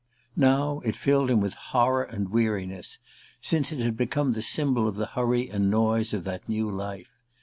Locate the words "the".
4.33-4.41, 4.95-5.05